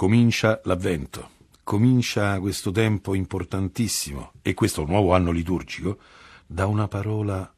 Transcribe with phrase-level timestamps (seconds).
[0.00, 1.28] comincia l'avvento,
[1.62, 5.98] comincia questo tempo importantissimo e questo nuovo anno liturgico
[6.46, 7.54] da una parola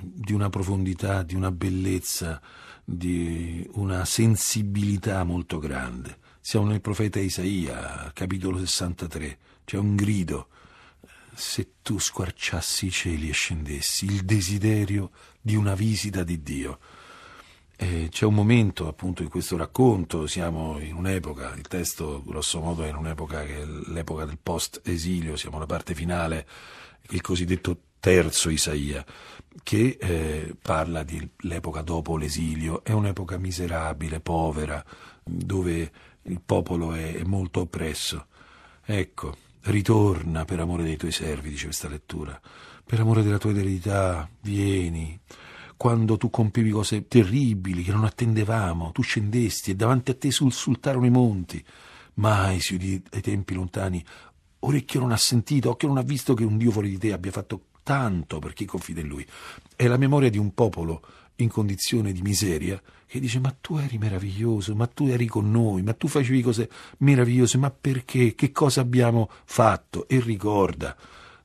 [0.00, 2.42] di una profondità, di una bellezza,
[2.84, 6.18] di una sensibilità molto grande.
[6.40, 10.48] Siamo nel profeta Isaia, capitolo 63, c'è un grido.
[11.32, 16.80] Se tu squarciassi i cieli e scendessi, il desiderio di una visita di Dio.
[17.80, 22.82] E c'è un momento appunto in questo racconto, siamo in un'epoca, il testo grosso modo
[22.82, 26.44] è in un'epoca che è l'epoca del post-esilio, siamo alla parte finale,
[27.10, 29.04] il cosiddetto terzo Isaia,
[29.62, 34.84] che eh, parla dell'epoca dopo l'esilio, è un'epoca miserabile, povera,
[35.22, 38.26] dove il popolo è, è molto oppresso.
[38.84, 42.40] Ecco, ritorna per amore dei tuoi servi, dice questa lettura,
[42.84, 45.20] per amore della tua eredità, vieni
[45.78, 51.06] quando tu compivi cose terribili che non attendevamo, tu scendesti e davanti a te sussultarono
[51.06, 51.64] i monti.
[52.14, 54.04] Mai si udì ai tempi lontani,
[54.58, 57.30] orecchio non ha sentito, occhio non ha visto che un Dio fuori di te abbia
[57.30, 59.24] fatto tanto per chi confida in Lui.
[59.76, 61.00] È la memoria di un popolo
[61.36, 65.82] in condizione di miseria che dice ma tu eri meraviglioso, ma tu eri con noi,
[65.82, 68.34] ma tu facevi cose meravigliose, ma perché?
[68.34, 70.08] Che cosa abbiamo fatto?
[70.08, 70.96] E ricorda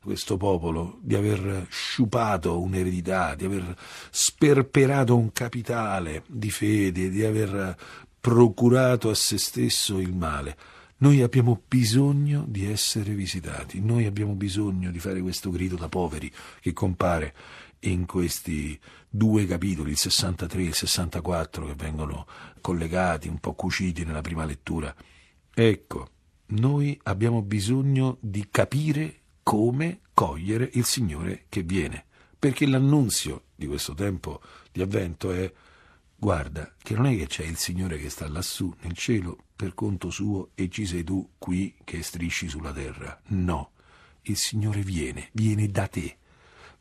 [0.03, 3.75] questo popolo di aver sciupato un'eredità, di aver
[4.11, 7.75] sperperato un capitale di fede, di aver
[8.19, 10.57] procurato a se stesso il male.
[10.97, 16.31] Noi abbiamo bisogno di essere visitati, noi abbiamo bisogno di fare questo grido da poveri
[16.61, 17.33] che compare
[17.81, 18.79] in questi
[19.09, 22.25] due capitoli, il 63 e il 64, che vengono
[22.61, 24.93] collegati, un po' cuciti nella prima lettura.
[25.53, 26.07] Ecco,
[26.47, 32.05] noi abbiamo bisogno di capire come cogliere il Signore che viene,
[32.39, 34.41] perché l'annunzio di questo tempo
[34.72, 35.52] di avvento è
[36.16, 40.09] guarda che non è che c'è il Signore che sta lassù nel cielo per conto
[40.09, 43.22] suo e ci sei tu qui che strisci sulla terra.
[43.27, 43.72] No,
[44.23, 46.17] il Signore viene, viene da te,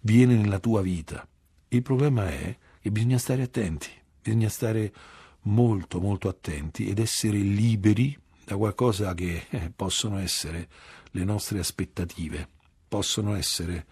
[0.01, 1.27] viene nella tua vita.
[1.69, 3.89] Il problema è che bisogna stare attenti,
[4.23, 4.93] bisogna stare
[5.43, 10.69] molto molto attenti ed essere liberi da qualcosa che eh, possono essere
[11.13, 12.49] le nostre aspettative,
[12.93, 13.87] possono essere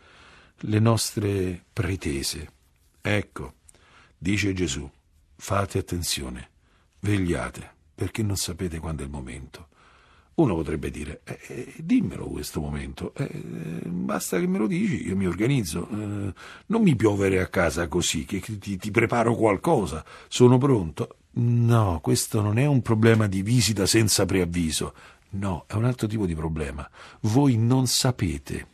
[0.59, 2.53] le nostre pretese.
[3.01, 3.55] Ecco,
[4.19, 4.87] dice Gesù,
[5.37, 6.51] fate attenzione,
[7.01, 9.69] vegliate, perché non sapete quando è il momento.
[10.35, 13.27] Uno potrebbe dire, eh, eh, dimmelo questo momento, eh,
[13.87, 16.35] basta che me lo dici, io mi organizzo, eh,
[16.67, 21.17] non mi piovere a casa così, che ti, ti preparo qualcosa, sono pronto.
[21.33, 24.93] No, questo non è un problema di visita senza preavviso,
[25.31, 26.87] no, è un altro tipo di problema.
[27.21, 28.67] Voi non sapete,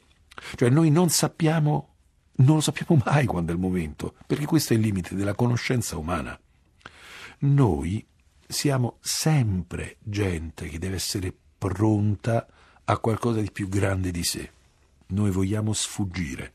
[0.56, 1.94] cioè noi non sappiamo,
[2.36, 5.96] non lo sappiamo mai quando è il momento, perché questo è il limite della conoscenza
[5.96, 6.38] umana.
[7.38, 8.04] Noi
[8.46, 12.46] siamo sempre gente che deve essere pronta
[12.84, 14.50] a qualcosa di più grande di sé.
[15.08, 16.52] Noi vogliamo sfuggire.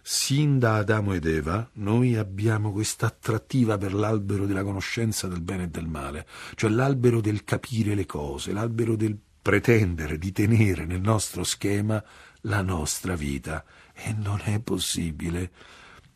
[0.00, 5.64] Sin da Adamo ed Eva noi abbiamo questa attrattiva per l'albero della conoscenza del bene
[5.64, 11.00] e del male, cioè l'albero del capire le cose, l'albero del pretendere di tenere nel
[11.00, 12.02] nostro schema
[12.42, 13.64] la nostra vita.
[13.92, 15.50] E non è possibile.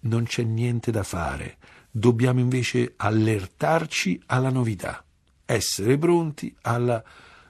[0.00, 1.58] Non c'è niente da fare.
[1.90, 5.04] Dobbiamo invece allertarci alla novità,
[5.44, 7.02] essere pronti alla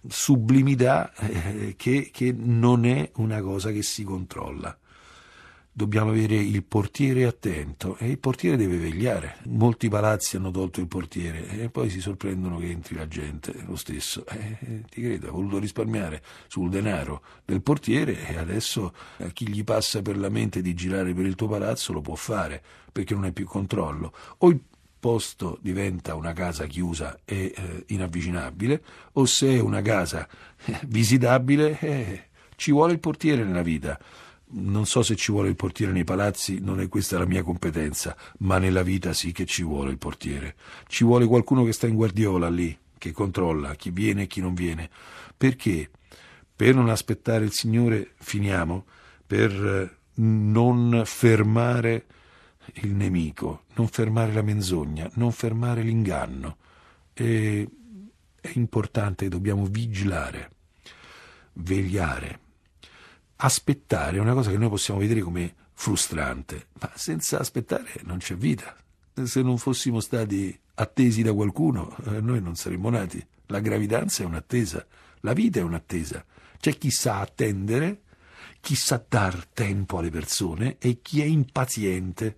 [0.09, 4.77] sublimità eh, che, che non è una cosa che si controlla
[5.75, 9.37] dobbiamo avere il portiere attento e il portiere deve vegliare.
[9.45, 13.77] Molti palazzi hanno tolto il portiere e poi si sorprendono che entri la gente lo
[13.77, 14.27] stesso.
[14.27, 19.65] Eh, ti credo, ha voluto risparmiare sul denaro del portiere e adesso a chi gli
[19.65, 22.63] passa per la mente di girare per il tuo palazzo lo può fare
[22.93, 24.13] perché non hai più controllo.
[24.39, 24.61] O il
[25.01, 28.85] posto diventa una casa chiusa e eh, inavvicinabile
[29.15, 30.29] o se è una casa
[30.65, 33.99] eh, visitabile eh, ci vuole il portiere nella vita
[34.53, 38.17] non so se ci vuole il portiere nei palazzi, non è questa la mia competenza,
[38.39, 40.57] ma nella vita sì che ci vuole il portiere.
[40.87, 44.55] Ci vuole qualcuno che sta in guardiola lì, che controlla chi viene e chi non
[44.55, 44.91] viene.
[45.37, 45.91] Perché?
[46.55, 48.85] Per non aspettare il Signore finiamo,
[49.27, 52.07] per eh, non fermare
[52.75, 56.59] il nemico, non fermare la menzogna, non fermare l'inganno.
[57.15, 57.69] E
[58.41, 60.51] è importante, dobbiamo vigilare,
[61.55, 62.42] vegliare
[63.45, 68.37] aspettare è una cosa che noi possiamo vedere come frustrante, ma senza aspettare non c'è
[68.37, 68.77] vita.
[69.25, 73.25] Se non fossimo stati attesi da qualcuno, eh, noi non saremmo nati.
[73.47, 74.87] La gravidanza è un'attesa,
[75.21, 76.25] la vita è un'attesa.
[76.59, 78.03] C'è chi sa attendere,
[78.61, 82.37] chi sa dar tempo alle persone e chi è impaziente.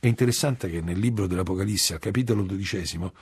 [0.00, 3.12] È interessante che nel libro dell'Apocalisse, al capitolo dodicesimo,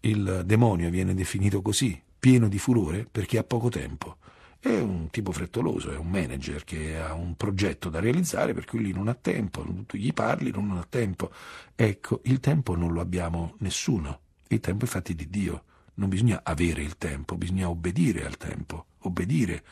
[0.00, 4.18] il demonio viene definito così, pieno di furore perché ha poco tempo.
[4.60, 8.80] È un tipo frettoloso, è un manager che ha un progetto da realizzare per cui
[8.80, 11.30] lui non ha tempo, tu gli parli, non ha tempo.
[11.76, 15.62] Ecco, il tempo non lo abbiamo nessuno, il tempo è fatto di Dio.
[15.94, 19.64] Non bisogna avere il tempo, bisogna obbedire al tempo, obbedire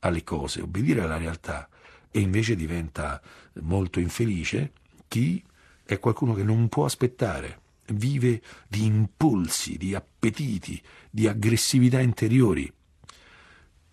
[0.00, 1.66] alle cose, obbedire alla realtà.
[2.10, 3.20] E invece diventa
[3.62, 4.72] molto infelice
[5.08, 5.42] chi
[5.84, 10.80] è qualcuno che non può aspettare, vive di impulsi, di appetiti,
[11.10, 12.70] di aggressività interiori.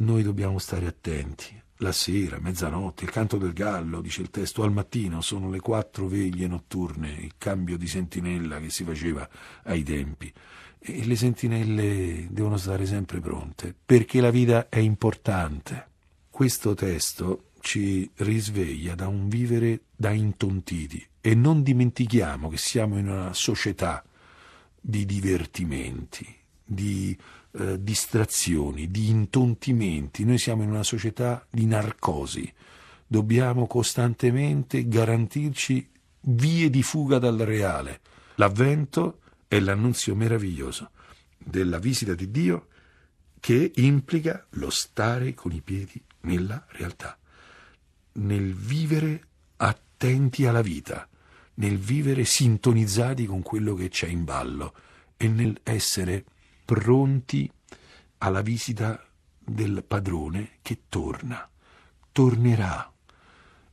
[0.01, 1.61] Noi dobbiamo stare attenti.
[1.77, 6.07] La sera, mezzanotte, il canto del gallo, dice il testo, al mattino sono le quattro
[6.07, 9.29] veglie notturne, il cambio di sentinella che si faceva
[9.63, 10.33] ai tempi.
[10.79, 15.89] E le sentinelle devono stare sempre pronte, perché la vita è importante.
[16.31, 23.07] Questo testo ci risveglia da un vivere da intontiti e non dimentichiamo che siamo in
[23.07, 24.03] una società
[24.79, 26.40] di divertimenti,
[26.71, 27.17] di
[27.51, 30.23] eh, distrazioni, di intontimenti.
[30.23, 32.51] Noi siamo in una società di narcosi.
[33.05, 35.89] Dobbiamo costantemente garantirci
[36.21, 37.99] vie di fuga dal reale.
[38.35, 39.19] L'avvento
[39.49, 40.91] è l'annunzio meraviglioso
[41.37, 42.67] della visita di Dio
[43.41, 47.17] che implica lo stare con i piedi nella realtà,
[48.13, 49.25] nel vivere
[49.57, 51.07] attenti alla vita,
[51.55, 54.73] nel vivere sintonizzati con quello che c'è in ballo
[55.17, 56.23] e nel essere
[56.71, 57.51] pronti
[58.19, 59.05] alla visita
[59.37, 61.49] del padrone che torna,
[62.13, 62.89] tornerà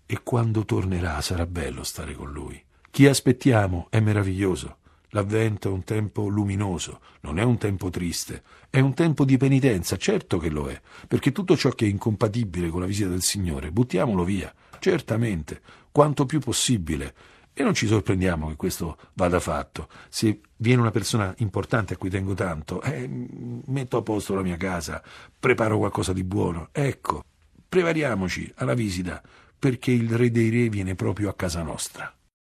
[0.05, 2.61] e quando tornerà sarà bello stare con lui.
[2.91, 4.79] Chi aspettiamo è meraviglioso.
[5.11, 9.97] L'avvento è un tempo luminoso, non è un tempo triste, è un tempo di penitenza,
[9.97, 13.71] certo che lo è, perché tutto ciò che è incompatibile con la visita del Signore,
[13.71, 15.62] buttiamolo via, certamente,
[15.93, 17.15] quanto più possibile.
[17.60, 19.88] E non ci sorprendiamo che questo vada fatto.
[20.08, 24.56] Se viene una persona importante a cui tengo tanto, eh, metto a posto la mia
[24.56, 25.02] casa,
[25.40, 26.69] preparo qualcosa di buono.
[26.70, 27.25] Ecco,
[27.69, 29.20] prepariamoci alla visita,
[29.58, 32.18] perché il Re dei Re viene proprio a casa nostra.